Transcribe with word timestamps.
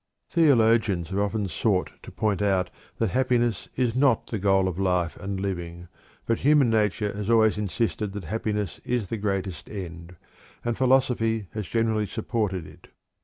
Theologians 0.31 1.09
have 1.09 1.19
often 1.19 1.47
sought 1.47 1.91
to 2.01 2.11
point 2.11 2.41
out 2.41 2.71
that 2.97 3.11
happiness 3.11 3.69
is 3.75 3.95
not 3.95 4.25
the 4.25 4.39
goal 4.39 4.67
of 4.67 4.79
life 4.79 5.15
and 5.17 5.39
living, 5.39 5.89
but 6.25 6.39
human 6.39 6.71
nature 6.71 7.13
has 7.15 7.29
always 7.29 7.55
insisted 7.55 8.13
that 8.13 8.23
happiness 8.23 8.79
is 8.83 9.09
the 9.09 9.17
greatest 9.17 9.69
end, 9.69 10.15
and 10.65 10.75
philosophy 10.75 11.49
has 11.53 11.67
generally 11.67 12.07
supported 12.07 12.65
it. 12.65 12.87